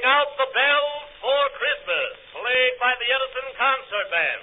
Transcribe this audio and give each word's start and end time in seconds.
Ring 0.00 0.08
out 0.08 0.28
the 0.38 0.46
bells 0.54 1.08
for 1.20 1.40
Christmas, 1.58 2.16
played 2.32 2.74
by 2.80 2.92
the 3.00 3.08
Edison 3.16 3.48
Concert 3.58 4.08
Band. 4.10 4.42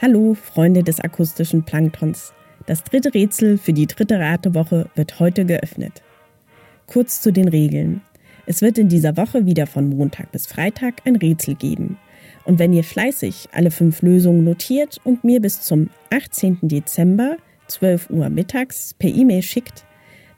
Hallo, 0.00 0.34
Freunde 0.34 0.82
des 0.82 1.00
akustischen 1.00 1.64
Planktons. 1.64 2.32
Das 2.66 2.84
dritte 2.84 3.12
Rätsel 3.12 3.58
für 3.58 3.72
die 3.72 3.86
dritte 3.86 4.18
Ratewoche 4.18 4.88
wird 4.94 5.18
heute 5.18 5.44
geöffnet. 5.44 6.02
Kurz 6.86 7.20
zu 7.20 7.32
den 7.32 7.48
Regeln. 7.48 8.02
Es 8.46 8.62
wird 8.62 8.78
in 8.78 8.88
dieser 8.88 9.16
Woche 9.16 9.44
wieder 9.46 9.66
von 9.66 9.90
Montag 9.90 10.32
bis 10.32 10.46
Freitag 10.46 11.02
ein 11.04 11.16
Rätsel 11.16 11.56
geben. 11.56 11.98
Und 12.44 12.58
wenn 12.58 12.72
ihr 12.72 12.84
fleißig 12.84 13.48
alle 13.52 13.70
fünf 13.70 14.00
Lösungen 14.00 14.44
notiert 14.44 14.98
und 15.04 15.24
mir 15.24 15.40
bis 15.40 15.60
zum 15.60 15.90
18. 16.10 16.60
Dezember 16.62 17.36
12 17.66 18.08
Uhr 18.10 18.30
mittags 18.30 18.94
per 18.94 19.10
E-Mail 19.10 19.42
schickt, 19.42 19.84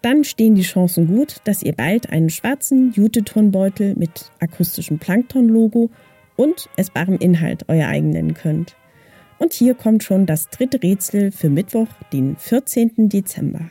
dann 0.03 0.25
stehen 0.25 0.55
die 0.55 0.63
Chancen 0.63 1.07
gut, 1.07 1.37
dass 1.45 1.63
ihr 1.63 1.73
bald 1.73 2.11
einen 2.11 2.29
schwarzen 2.29 2.93
Jute-Turnbeutel 2.93 3.95
mit 3.97 4.31
akustischem 4.41 4.99
Plankton-Logo 4.99 5.91
und 6.37 6.69
essbarem 6.77 7.19
Inhalt 7.19 7.69
euer 7.69 7.87
eigen 7.87 8.11
nennen 8.11 8.35
könnt. 8.35 8.77
Und 9.39 9.53
hier 9.53 9.75
kommt 9.75 10.03
schon 10.03 10.27
das 10.27 10.49
dritte 10.51 10.83
Rätsel 10.83 11.33
für 11.33 11.51
Mittwoch, 11.51 11.89
den 12.13 12.37
14. 12.37 13.09
Dezember. 13.09 13.71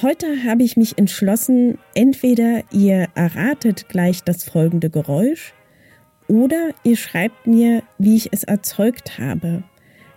Heute 0.00 0.44
habe 0.44 0.62
ich 0.62 0.76
mich 0.76 0.96
entschlossen, 0.96 1.78
entweder 1.94 2.62
ihr 2.70 3.08
erratet 3.14 3.88
gleich 3.90 4.24
das 4.24 4.44
folgende 4.44 4.88
Geräusch 4.88 5.52
oder 6.28 6.70
ihr 6.82 6.96
schreibt 6.96 7.46
mir, 7.46 7.82
wie 7.98 8.16
ich 8.16 8.32
es 8.32 8.42
erzeugt 8.42 9.18
habe. 9.18 9.64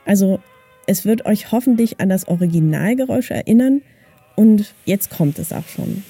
Also 0.05 0.39
es 0.87 1.03
wird 1.03 1.25
euch 1.25 1.51
hoffentlich 1.51 1.99
an 1.99 2.07
das 2.07 2.27
Originalgeräusch 2.27 3.31
erinnern 3.31 3.81
und 4.35 4.73
jetzt 4.85 5.09
kommt 5.09 5.39
es 5.39 5.51
auch 5.51 5.67
schon. 5.67 6.03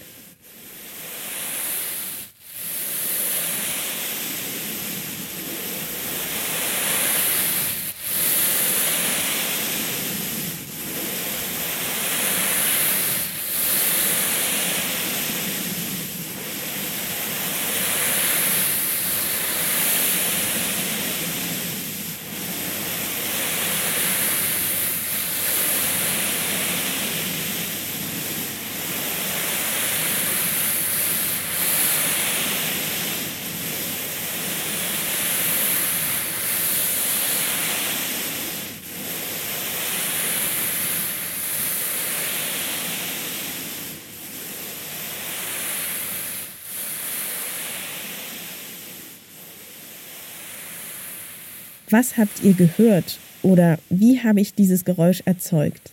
Was 51.89 52.17
habt 52.17 52.43
ihr 52.43 52.53
gehört 52.53 53.19
oder 53.43 53.77
wie 53.89 54.19
habe 54.19 54.41
ich 54.41 54.55
dieses 54.55 54.85
Geräusch 54.85 55.21
erzeugt? 55.25 55.91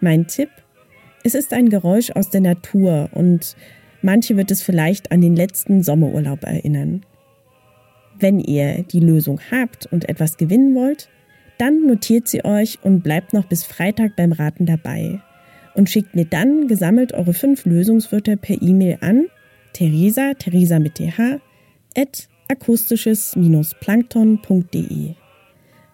Mein 0.00 0.28
Tipp? 0.28 0.50
Es 1.24 1.34
ist 1.34 1.52
ein 1.52 1.70
Geräusch 1.70 2.12
aus 2.12 2.30
der 2.30 2.40
Natur 2.40 3.08
und 3.12 3.56
manche 4.00 4.36
wird 4.36 4.52
es 4.52 4.62
vielleicht 4.62 5.10
an 5.10 5.22
den 5.22 5.34
letzten 5.34 5.82
Sommerurlaub 5.82 6.44
erinnern. 6.44 7.04
Wenn 8.16 8.38
ihr 8.38 8.84
die 8.84 9.00
Lösung 9.00 9.40
habt 9.50 9.86
und 9.86 10.08
etwas 10.08 10.36
gewinnen 10.36 10.76
wollt, 10.76 11.08
dann 11.58 11.84
notiert 11.86 12.28
sie 12.28 12.44
euch 12.44 12.78
und 12.82 13.02
bleibt 13.02 13.32
noch 13.32 13.46
bis 13.46 13.64
Freitag 13.64 14.14
beim 14.14 14.30
Raten 14.30 14.66
dabei 14.66 15.20
und 15.74 15.90
schickt 15.90 16.14
mir 16.14 16.26
dann 16.26 16.68
gesammelt 16.68 17.12
eure 17.12 17.34
fünf 17.34 17.64
Lösungswörter 17.64 18.36
per 18.36 18.62
E-Mail 18.62 18.98
an 19.00 19.26
Theresa, 19.74 20.32
Theresa 20.38 20.78
mit 20.78 20.94
th, 20.94 21.12
at 21.94 22.28
akustisches-plankton.de. 22.48 25.14